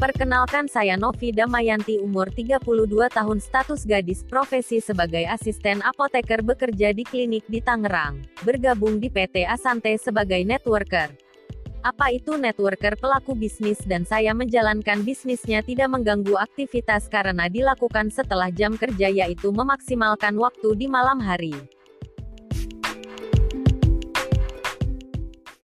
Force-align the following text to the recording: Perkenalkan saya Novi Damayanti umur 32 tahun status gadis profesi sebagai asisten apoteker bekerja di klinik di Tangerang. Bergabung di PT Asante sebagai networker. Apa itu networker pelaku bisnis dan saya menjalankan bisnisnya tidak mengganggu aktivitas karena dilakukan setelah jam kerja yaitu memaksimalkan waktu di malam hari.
Perkenalkan 0.00 0.64
saya 0.64 0.96
Novi 0.96 1.28
Damayanti 1.28 2.00
umur 2.00 2.32
32 2.32 2.56
tahun 3.12 3.36
status 3.36 3.84
gadis 3.84 4.24
profesi 4.24 4.80
sebagai 4.80 5.28
asisten 5.28 5.84
apoteker 5.84 6.40
bekerja 6.40 6.96
di 6.96 7.04
klinik 7.04 7.44
di 7.52 7.60
Tangerang. 7.60 8.24
Bergabung 8.40 8.96
di 8.96 9.12
PT 9.12 9.44
Asante 9.44 9.92
sebagai 10.00 10.40
networker. 10.40 11.12
Apa 11.84 12.16
itu 12.16 12.40
networker 12.40 12.96
pelaku 12.96 13.36
bisnis 13.36 13.84
dan 13.84 14.08
saya 14.08 14.32
menjalankan 14.32 15.04
bisnisnya 15.04 15.60
tidak 15.60 15.92
mengganggu 15.92 16.32
aktivitas 16.48 17.12
karena 17.12 17.52
dilakukan 17.52 18.08
setelah 18.08 18.48
jam 18.48 18.80
kerja 18.80 19.12
yaitu 19.12 19.52
memaksimalkan 19.52 20.32
waktu 20.40 20.80
di 20.80 20.88
malam 20.88 21.20
hari. 21.20 21.52